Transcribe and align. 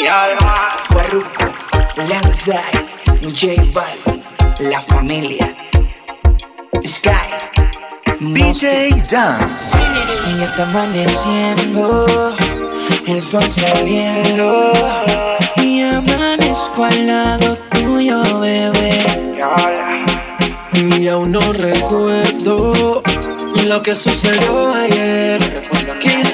Farruko, 0.00 1.44
Lanzai, 2.08 2.88
J 3.20 3.54
Balvin, 3.74 4.22
La 4.60 4.80
Familia, 4.80 5.54
Sky, 6.82 7.10
DJ 8.18 9.04
Jam. 9.06 9.56
Y 10.26 10.42
está 10.42 10.62
amaneciendo, 10.62 12.34
el 13.06 13.20
sol 13.20 13.46
saliendo, 13.46 14.72
y 15.56 15.82
amanezco 15.82 16.84
al 16.84 17.06
lado 17.06 17.58
tuyo, 17.70 18.40
bebé. 18.40 19.00
Y 20.72 21.08
aún 21.08 21.32
no 21.32 21.52
recuerdo 21.52 23.02
lo 23.66 23.82
que 23.82 23.94
sucedió 23.94 24.72
ayer. 24.72 25.89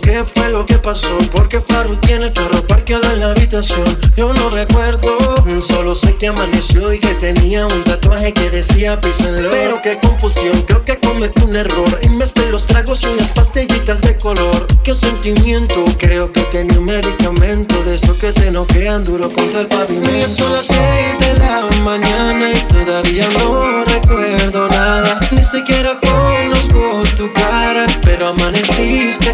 qué 0.00 0.24
fue 0.24 0.48
lo 0.48 0.64
que 0.64 0.78
pasó 0.78 1.18
Porque 1.30 1.60
Faru 1.60 1.96
tiene 1.96 2.26
el 2.26 2.32
carro 2.32 2.66
parqueado 2.66 3.10
en 3.10 3.20
la 3.20 3.30
habitación 3.30 3.84
Yo 4.16 4.32
no 4.32 4.48
recuerdo, 4.48 5.18
solo 5.60 5.94
sé 5.94 6.16
que 6.16 6.28
amaneció 6.28 6.92
Y 6.92 6.98
que 6.98 7.14
tenía 7.14 7.66
un 7.66 7.84
tatuaje 7.84 8.32
que 8.32 8.48
decía 8.48 8.98
písenlo 9.00 9.50
Pero 9.50 9.82
qué 9.82 9.98
confusión, 9.98 10.62
creo 10.66 10.84
que 10.84 10.98
cometí 10.98 11.42
un 11.42 11.56
error 11.56 11.84
vez 12.18 12.34
de 12.34 12.46
los 12.50 12.66
tragos 12.66 13.02
y 13.02 13.06
unas 13.06 13.30
pastillitas 13.32 14.00
de 14.00 14.16
color. 14.16 14.66
Qué 14.82 14.94
sentimiento, 14.94 15.84
creo 15.98 16.30
que 16.32 16.40
tenía 16.42 16.78
un 16.78 16.84
medicamento 16.84 17.82
De 17.84 17.96
eso 17.96 18.16
que 18.18 18.32
te 18.32 18.50
noquean 18.50 19.04
duro 19.04 19.30
contra 19.30 19.60
el 19.60 19.66
pavimento. 19.66 20.14
Y 20.14 20.28
son 20.28 20.52
las 20.52 20.66
seis 20.66 21.18
de 21.18 21.34
la 21.34 21.62
mañana 21.82 22.50
y 22.50 22.60
todavía 22.72 23.28
no 23.30 23.84
recuerdo 23.84 24.68
nada. 24.68 25.20
Ni 25.30 25.42
siquiera 25.42 25.98
conozco 26.00 27.02
tu 27.16 27.32
cara 27.32 27.86
Pero 28.02 28.28
amaneciste 28.28 29.33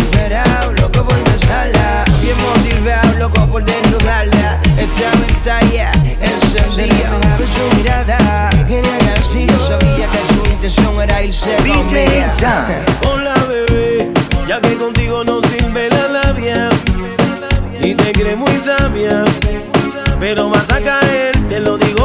desesperado, 0.00 0.72
loco 0.72 1.04
por 1.04 1.32
besarla. 1.32 2.04
Bien 2.22 2.36
motivado, 2.42 3.18
loco 3.18 3.46
por 3.46 3.64
desnudarla. 3.64 4.60
Esta 4.76 5.10
pantalla 5.12 5.92
encendía. 6.20 7.10
en 7.38 7.48
su 7.48 7.76
mirada. 7.76 8.50
Que 8.50 8.66
quería 8.66 9.14
así, 9.18 9.46
sabía 9.66 10.06
que 10.10 10.34
su 10.34 10.52
intención 10.52 11.00
era 11.00 11.22
irse 11.22 11.56
DJ 11.62 12.26
Hola 13.08 13.34
bebé, 13.48 14.10
ya 14.46 14.60
que 14.60 14.76
contigo 14.76 15.24
no 15.24 15.40
sirve 15.42 15.88
la 15.90 16.08
labia. 16.08 16.68
Y 17.82 17.94
te 17.94 18.12
crees 18.12 18.36
muy 18.36 18.58
sabia, 18.58 19.24
pero 20.18 20.50
vas 20.50 20.70
a 20.70 20.80
caer, 20.80 21.32
te 21.48 21.60
lo 21.60 21.78
digo 21.78 21.99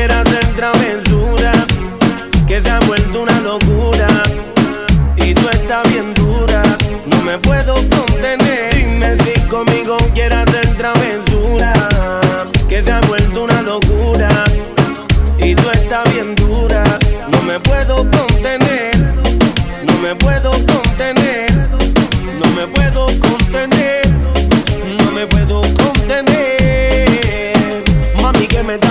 quieras 0.00 0.29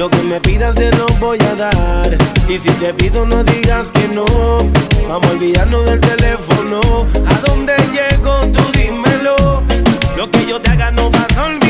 Lo 0.00 0.08
que 0.08 0.22
me 0.22 0.40
pidas 0.40 0.74
te 0.76 0.90
lo 0.92 1.06
voy 1.20 1.36
a 1.42 1.54
dar. 1.54 2.16
Y 2.48 2.56
si 2.56 2.70
te 2.70 2.94
pido 2.94 3.26
no 3.26 3.44
digas 3.44 3.92
que 3.92 4.08
no. 4.08 4.24
Vamos 5.06 5.26
a 5.26 5.30
olvidarnos 5.32 5.84
del 5.84 6.00
teléfono. 6.00 6.80
¿A 7.26 7.34
dónde 7.46 7.74
llego? 7.92 8.40
Tú 8.50 8.62
dímelo. 8.78 9.62
Lo 10.16 10.30
que 10.30 10.46
yo 10.46 10.58
te 10.58 10.70
haga 10.70 10.90
no 10.90 11.10
vas 11.10 11.36
a 11.36 11.44
olvidar. 11.44 11.69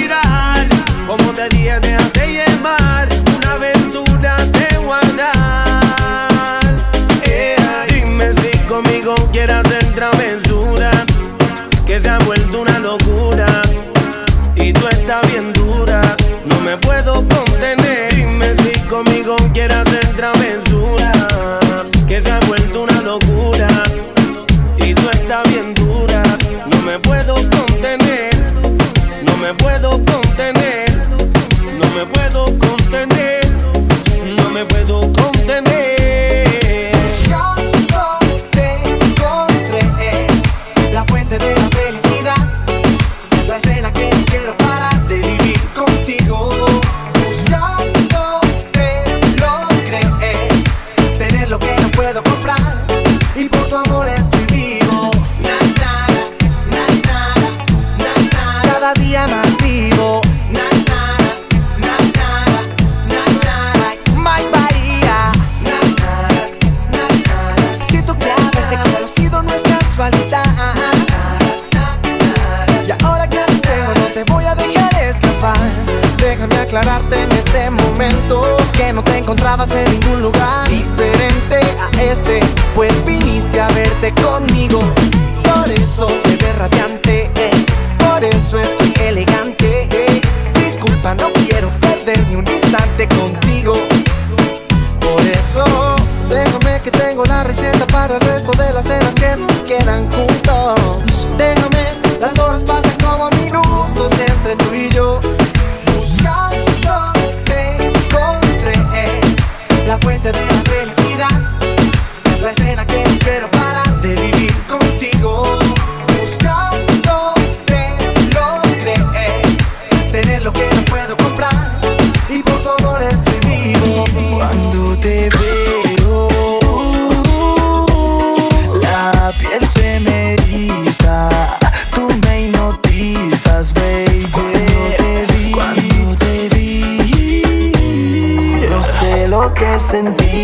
sentir. 139.90 140.39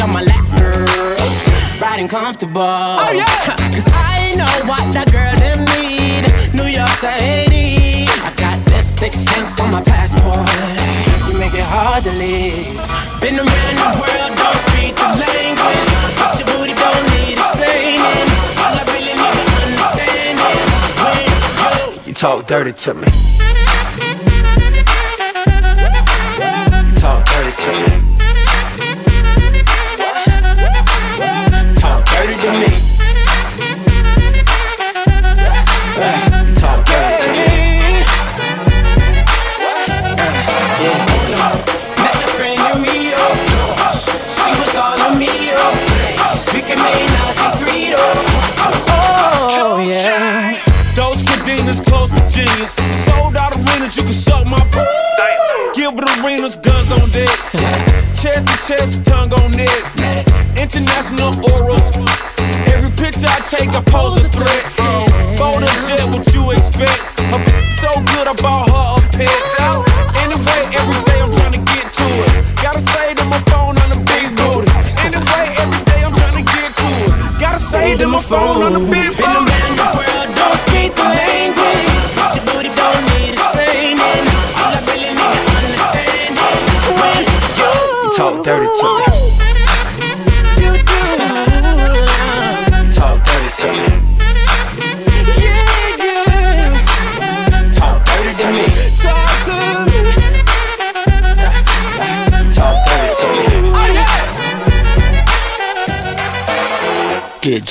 on 0.00 0.10
my 0.10 0.22
lap. 0.22 0.44
Riding 1.80 2.08
comfortable. 2.08 2.62
Oh, 2.62 3.10
yeah. 3.12 3.26
Cause 3.74 3.88
I 3.90 4.32
know 4.38 4.54
what 4.70 4.86
that 4.94 5.10
girl 5.12 5.34
need. 5.76 6.24
New 6.54 6.70
York 6.70 6.88
to 7.00 7.10
Haiti. 7.10 8.06
I 8.22 8.32
got 8.36 8.56
lipstick 8.70 9.12
stamps 9.12 9.60
on 9.60 9.70
my 9.70 9.82
passport. 9.82 10.48
You 11.28 11.38
make 11.38 11.52
it 11.54 11.66
hard 11.66 12.04
to 12.04 12.12
leave. 12.12 12.78
Been 13.20 13.36
around 13.36 13.76
the 13.76 13.90
world, 14.00 14.32
don't 14.38 14.60
speak 14.70 14.94
the 14.96 15.08
language. 15.18 15.90
But 16.16 16.38
your 16.38 16.48
booty 16.54 16.72
don't 16.78 17.04
need 17.12 17.36
explaining. 17.36 18.28
All 18.62 18.72
I 18.72 18.82
really 18.94 19.12
need 19.18 19.34
to 19.34 19.52
understand 19.66 20.38
is 20.40 20.70
when 21.02 21.20
you, 21.26 22.08
you 22.08 22.14
talk 22.14 22.46
dirty 22.46 22.72
to 22.72 22.94
me. 22.94 23.08
Business 56.42 56.58
guns 56.58 56.90
on 56.90 57.08
deck. 57.10 57.30
chest 58.18 58.42
to 58.50 58.56
chest, 58.66 59.04
tongue 59.04 59.32
on 59.32 59.52
neck. 59.52 60.26
International 60.58 61.30
oral. 61.54 61.78
Every 62.66 62.90
picture 62.98 63.30
I 63.30 63.38
take, 63.46 63.70
I 63.70 63.80
pose 63.86 64.18
a 64.18 64.28
threat. 64.28 64.66
Uh, 64.74 65.06
a 65.38 65.70
jet, 65.86 66.02
what 66.10 66.26
you 66.34 66.50
expect? 66.50 66.98
Her 67.30 67.38
so 67.78 67.94
good, 68.10 68.26
I 68.26 68.34
bought 68.42 68.66
her 68.66 68.98
a 68.98 69.08
pet. 69.14 69.30
Anyway, 70.18 70.62
every 70.74 70.98
day 71.06 71.22
I'm 71.22 71.30
trying 71.30 71.54
to 71.54 71.62
get 71.62 71.86
to 71.94 72.06
it. 72.10 72.58
Gotta 72.58 72.80
say 72.80 73.14
to 73.14 73.24
my 73.24 73.38
phone 73.46 73.78
on 73.78 73.88
the 73.94 74.02
big 74.02 74.34
booty. 74.34 74.66
Anyway, 74.98 75.46
every 75.62 75.84
day 75.94 76.02
I'm 76.02 76.10
trying 76.10 76.42
to 76.42 76.46
get 76.50 76.70
to 76.74 76.88
it. 77.06 77.38
Gotta 77.38 77.60
say 77.60 77.96
to 77.98 78.08
my 78.08 78.18
phone 78.18 78.66
on 78.66 78.72
the 78.72 78.82
big 78.90 79.14
booty. 79.14 79.30
In 79.30 79.30
the 79.30 79.42
man 79.46 79.94
world, 79.94 80.34
don't 80.34 80.58
speak 80.66 80.90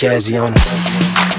jazzy 0.02 0.40
on. 0.40 1.31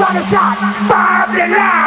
one 0.00 0.22
shot, 0.28 0.58
five 0.88 1.30
to 1.32 1.48
nine. 1.48 1.85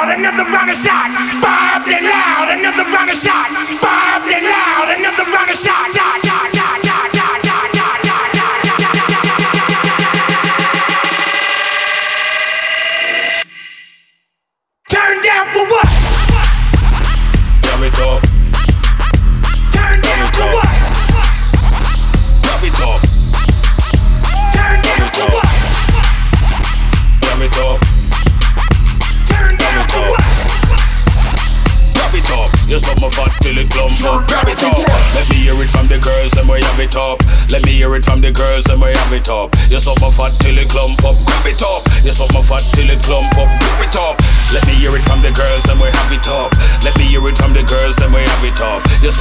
It 48.60 48.66
up. 48.66 48.84
You 49.02 49.12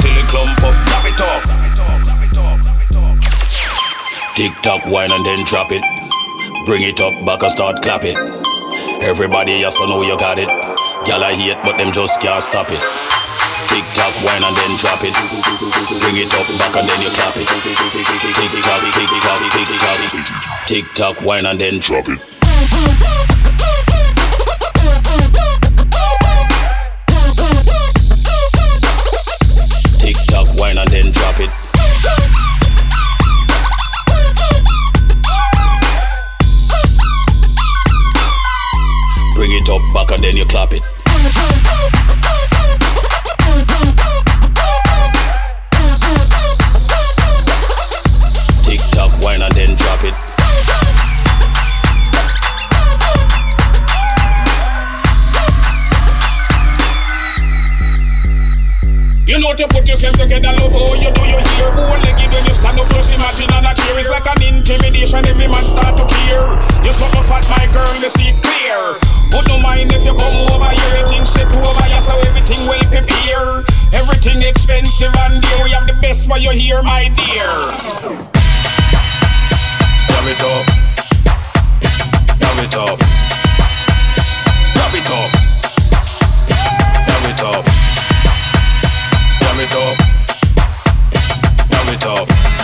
till 0.00 0.16
it 0.16 0.26
clump 0.28 0.62
up. 0.62 0.74
Grab 0.86 1.06
it 1.06 1.20
up. 1.20 1.42
Tick 4.36 4.52
tock, 4.62 4.86
and 5.10 5.26
then 5.26 5.44
drop 5.44 5.72
it. 5.72 5.82
Bring 6.66 6.82
it 6.82 7.00
up, 7.00 7.14
back 7.24 7.42
and 7.42 7.50
start 7.50 7.82
clap 7.82 8.04
it. 8.04 8.16
Everybody 9.02 9.62
else 9.62 9.80
know 9.80 10.02
you 10.02 10.18
got 10.18 10.38
it. 10.38 10.48
Gyal 11.06 11.22
I 11.22 11.34
hate, 11.34 11.58
but 11.64 11.78
them 11.78 11.92
just 11.92 12.20
can't 12.20 12.42
stop 12.42 12.70
it. 12.70 12.80
Tick 13.68 13.84
tock, 13.94 14.14
wine 14.24 14.44
and 14.44 14.56
then 14.56 14.76
drop 14.78 15.02
it. 15.02 15.14
Bring 16.00 16.16
it 16.16 16.32
up, 16.34 16.46
back 16.58 16.76
and 16.76 16.88
then 16.88 17.00
you 17.02 17.10
clap 17.10 17.36
it. 17.36 17.48
Tick 18.36 18.52
tock, 18.62 18.82
tick 18.94 19.10
tock, 19.22 19.40
tick 19.52 19.68
tock. 19.80 20.66
Tick 20.66 20.84
tock, 20.94 21.22
and 21.46 21.60
then 21.60 21.78
drop 21.80 22.08
it. 22.08 22.35
Then 40.26 40.36
you 40.36 40.44
clap 40.44 40.72
it. 40.72 40.82
Tick 48.64 48.80
tock, 48.90 49.12
wine 49.22 49.40
and 49.40 49.54
then 49.54 49.76
drop 49.76 50.02
it. 50.02 50.14
You 59.28 59.38
know 59.38 59.54
to 59.54 59.68
put 59.68 59.86
yourself 59.86 60.16
together, 60.16 60.50
love 60.58 60.72
how 60.72 60.94
you 60.94 61.14
do 61.14 61.22
you 61.22 61.38
hear 61.38 61.70
Bold 61.76 62.02
legged 62.02 62.34
when 62.34 62.44
you 62.46 62.54
stand 62.54 62.80
up, 62.80 62.88
just 62.90 63.12
imagine 63.12 63.52
on 63.52 63.64
a 63.64 63.74
chair 63.74 63.98
It's 63.98 64.08
like 64.08 64.26
an 64.26 64.42
intimidation, 64.42 65.26
every 65.26 65.46
man 65.46 65.64
start 65.64 65.96
to 65.98 66.06
care 66.06 66.46
You 66.84 66.92
suck 66.92 67.14
a 67.14 67.22
fat, 67.22 67.46
my 67.50 67.72
girl, 67.72 67.94
you 68.00 68.08
see 68.08 68.32
clear 68.42 69.15
But 69.36 69.44
don't 69.44 69.60
mind 69.60 69.92
if 69.92 70.06
you 70.06 70.16
come 70.16 70.48
over 70.48 70.72
here, 70.72 70.96
everything 70.96 71.26
set 71.26 71.44
over 71.44 71.84
here 71.84 72.00
So 72.00 72.16
everything 72.20 72.66
well 72.66 72.80
prepared 72.88 73.68
Everything 73.92 74.42
expensive 74.42 75.14
and 75.20 75.42
dear. 75.42 75.64
We 75.64 75.70
have 75.70 75.86
the 75.86 75.92
best 75.94 76.26
for 76.26 76.38
you're 76.38 76.52
here, 76.52 76.82
my 76.82 77.08
dear. 77.08 77.46
Drop 80.08 80.26
it 80.26 80.40
up. 80.40 80.66
Drop 82.38 82.58
it 82.64 82.74
up. 82.74 82.98
Drop 84.74 84.94
it 84.94 85.10
up. 85.10 85.30
Drop 87.06 87.24
it 87.24 87.40
up. 87.40 87.64
Drop 89.40 89.58
it 89.60 89.72
up. 89.76 89.96
Drop 91.70 91.88
it 91.88 92.06
up. 92.06 92.55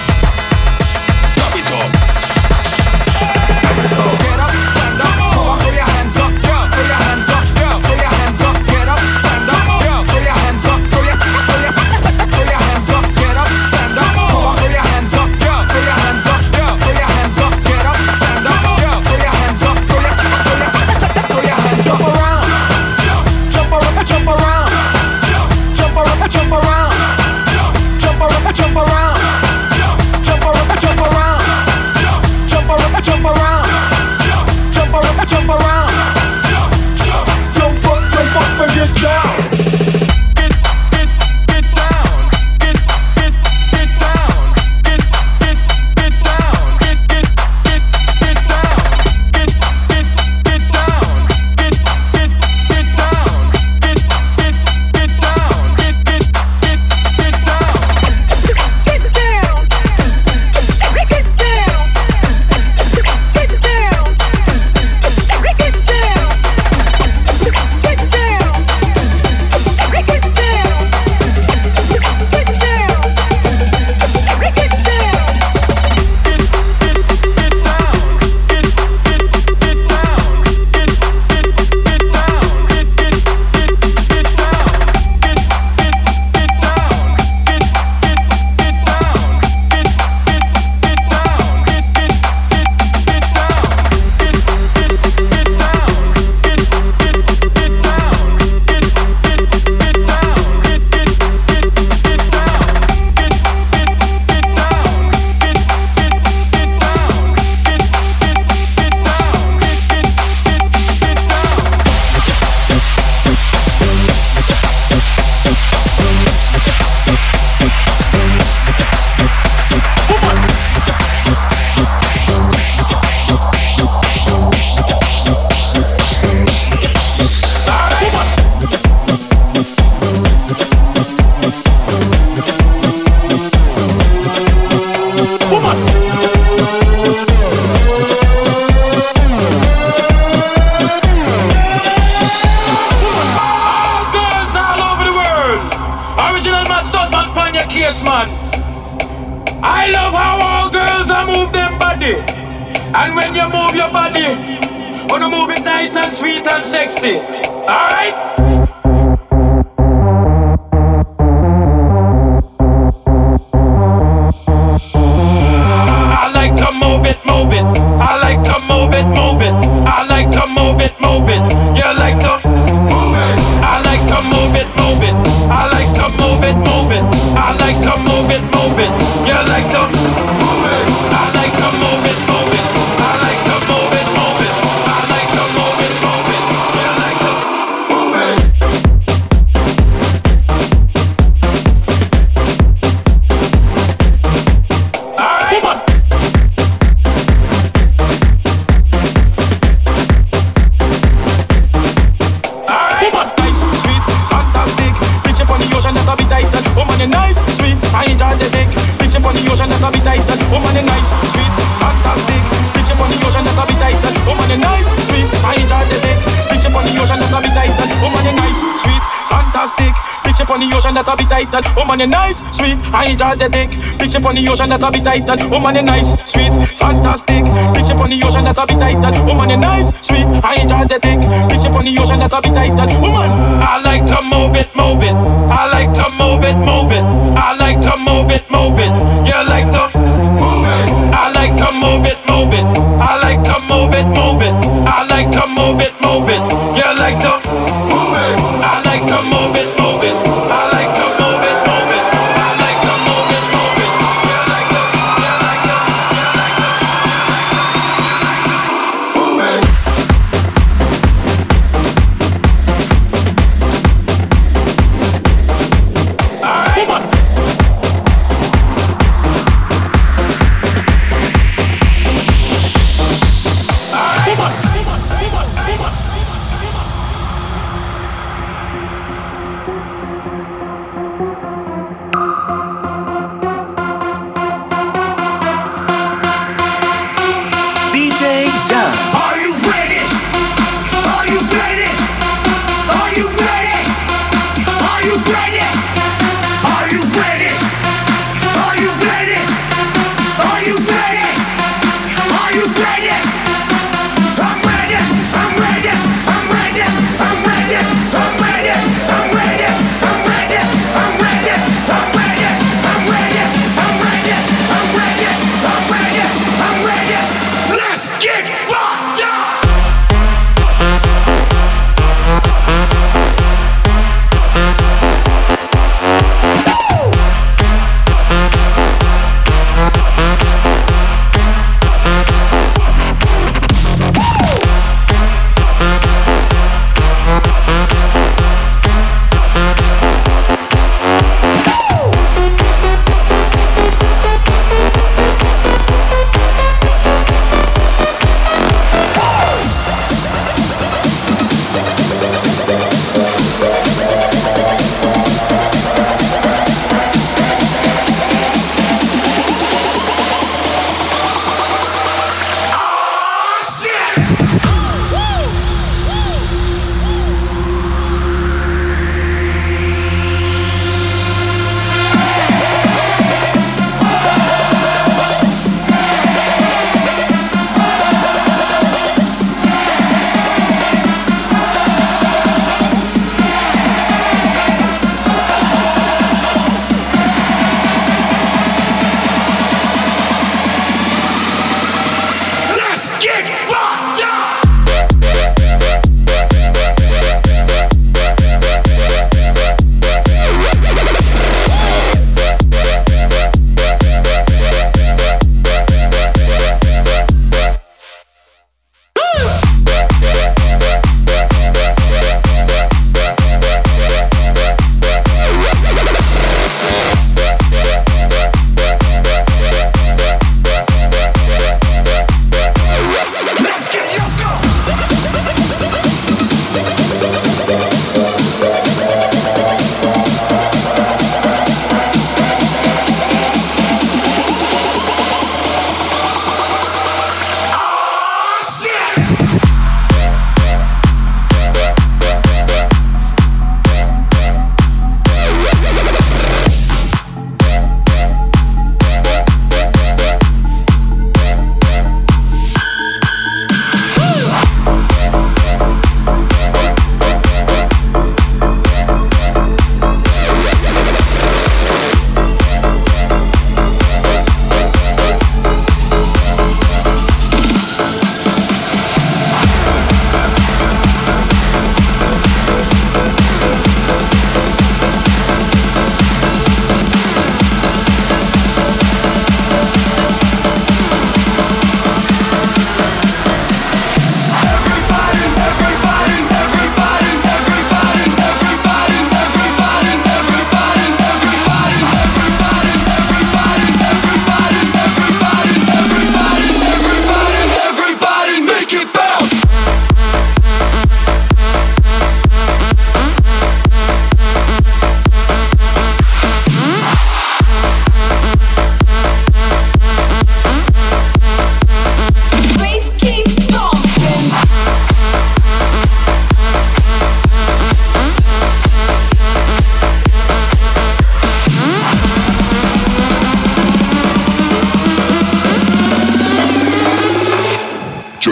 woman 221.92 222.08
you 222.08 222.16
nice, 222.16 222.38
sweet, 222.56 222.78
I 222.94 223.10
enjoy 223.10 223.36
the 223.36 223.50
dick. 223.50 223.70
Picture 223.98 224.26
on 224.26 224.34
the 224.34 224.48
ocean 224.48 224.70
that'll 224.70 224.90
be 224.90 225.00
tight 225.00 225.28
and 225.28 225.50
woman 225.50 225.76
you 225.76 225.82
nice, 225.82 226.12
sweet, 226.24 226.52
fantastic. 226.72 227.44
Picture 227.76 228.00
on 228.00 228.08
the 228.08 228.22
ocean 228.24 228.44
that'll 228.44 228.66
be 228.66 228.74
tight 228.76 229.04
and 229.04 229.28
woman 229.28 229.50
you 229.50 229.58
nice, 229.58 229.92
sweet, 230.00 230.24
I 230.42 230.54
enjoy 230.62 230.84
the 230.88 230.98
dick. 230.98 231.20
Picture 231.50 231.76
on 231.76 231.84
the 231.84 231.98
ocean 232.00 232.18
that'll 232.20 232.40
be 232.40 232.48
tight 232.48 232.78
and 232.80 232.92
woman. 233.02 233.30
I 233.60 233.82
like 233.84 234.06
to 234.06 234.22
move 234.22 234.56
it, 234.56 234.74
move 234.74 235.02
it. 235.02 235.31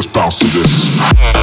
Just 0.01 0.15
bounce 0.15 0.39
to 0.39 0.47
this. 0.47 1.40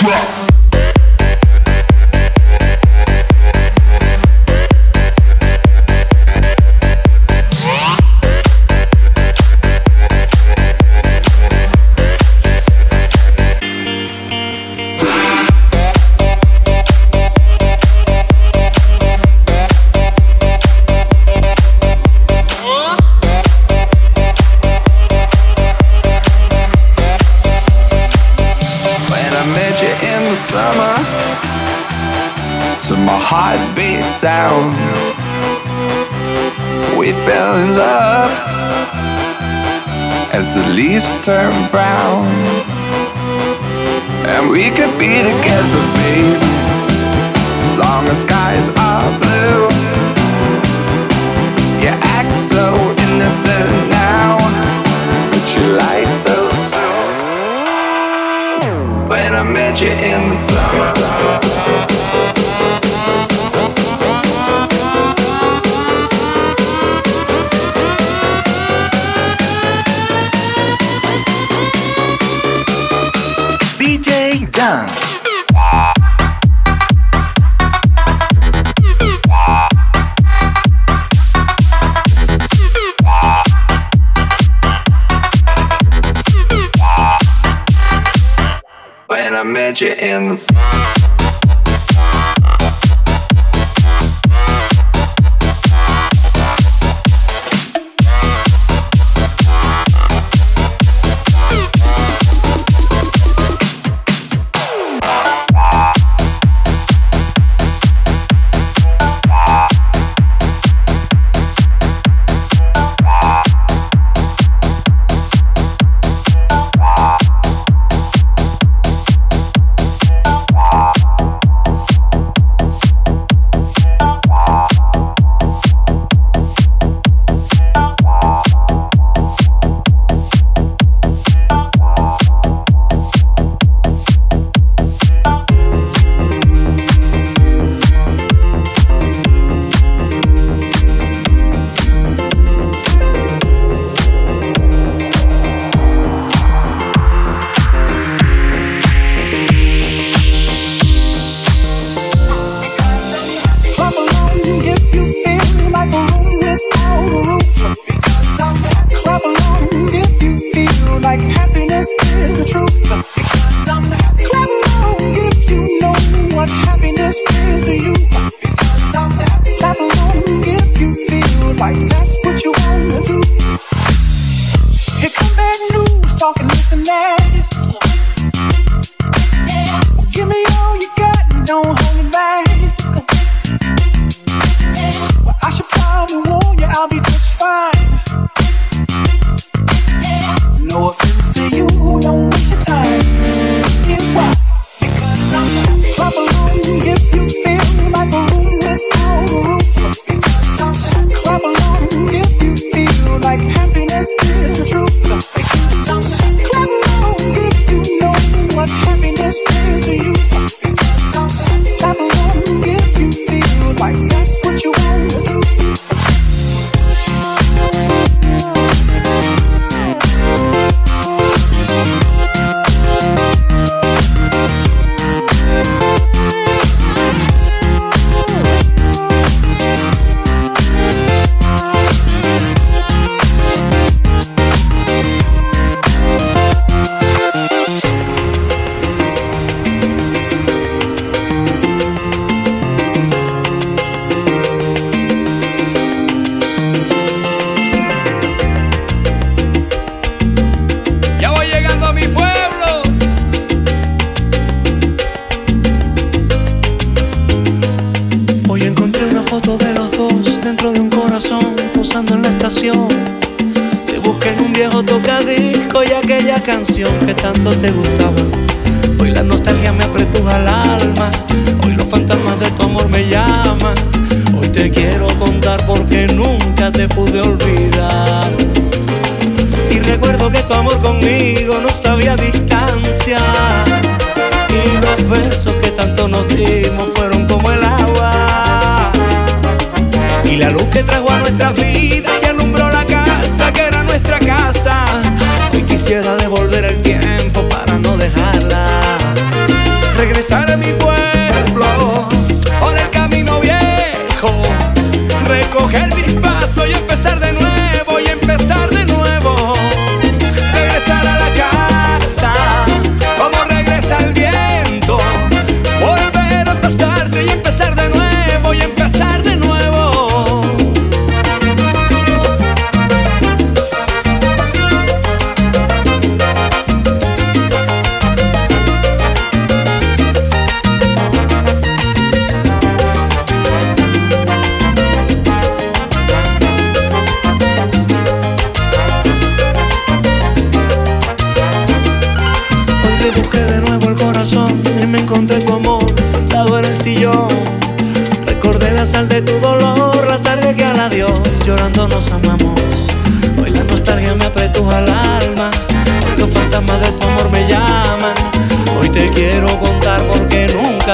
drop. 0.00 0.37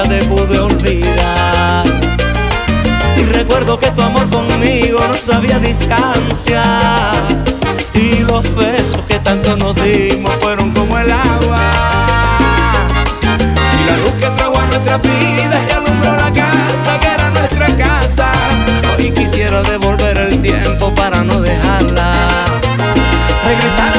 te 0.07 0.23
pude 0.25 0.59
olvidar. 0.59 1.85
Y 3.17 3.23
recuerdo 3.25 3.77
que 3.79 3.91
tu 3.91 4.01
amor 4.01 4.29
conmigo 4.29 4.99
no 5.07 5.15
sabía 5.15 5.59
distancia. 5.59 6.63
Y 7.93 8.19
los 8.19 8.43
besos 8.55 9.01
que 9.07 9.19
tanto 9.19 9.55
nos 9.55 9.75
dimos 9.75 10.33
fueron 10.39 10.71
como 10.71 10.97
el 10.99 11.11
agua. 11.11 11.61
Y 13.79 13.89
la 13.89 13.97
luz 13.97 14.13
que 14.19 14.29
trajo 14.37 14.59
a 14.59 14.65
nuestras 14.65 15.01
vidas 15.01 15.61
y 15.67 15.71
alumbró 15.71 16.15
la 16.15 16.31
casa 16.33 16.99
que 16.99 17.07
era 17.07 17.29
nuestra 17.31 17.67
casa. 17.75 18.31
Hoy 18.97 19.11
quisiera 19.11 19.61
devolver 19.63 20.17
el 20.17 20.39
tiempo 20.41 20.93
para 20.93 21.23
no 21.23 21.41
dejarla. 21.41 22.45
Regresar 23.45 23.94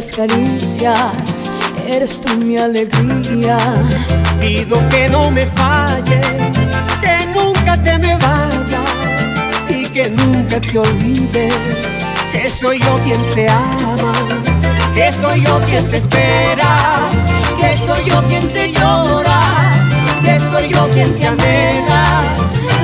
las 0.00 0.12
caricias, 0.12 1.50
eres 1.86 2.22
tú 2.22 2.34
mi 2.38 2.56
alegría. 2.56 3.58
Pido 4.40 4.76
que 4.88 5.10
no 5.10 5.30
me 5.30 5.44
falles, 5.44 6.26
que 7.02 7.16
nunca 7.34 7.76
te 7.82 7.98
me 7.98 8.14
vayas 8.16 8.92
y 9.68 9.82
que 9.90 10.08
nunca 10.08 10.58
te 10.58 10.78
olvides 10.78 11.54
que 12.32 12.48
soy 12.48 12.80
yo 12.80 12.98
quien 13.04 13.22
te 13.34 13.46
ama, 13.50 14.14
que 14.94 15.12
soy 15.12 15.42
yo 15.44 15.60
quien 15.66 15.86
te 15.90 15.98
espera, 15.98 17.10
que 17.60 17.76
soy 17.76 18.02
yo 18.06 18.22
quien 18.28 18.50
te 18.54 18.72
llora, 18.72 19.40
que 20.22 20.40
soy 20.50 20.72
yo 20.72 20.88
quien 20.94 21.14
te 21.14 21.26
anhela 21.26 22.22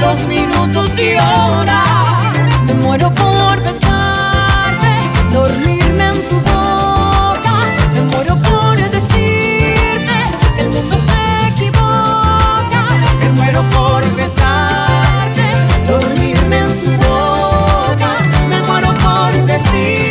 los 0.03 0.27
minutos 0.27 0.91
y 0.99 1.14
horas. 1.14 2.35
Me 2.67 2.75
muero 2.75 3.11
por 3.14 3.62
besarte. 3.62 4.07
see. 19.59 20.05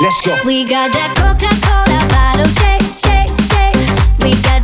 Let's 0.00 0.20
go. 0.22 0.36
We 0.44 0.64
got 0.64 0.92
that 0.92 1.14
Coca 1.14 1.54
Cola 1.62 2.00
bottle 2.10 2.50
shake, 2.58 2.82
shake, 2.98 3.30
shake. 3.46 3.88
We 4.24 4.34
got 4.42 4.63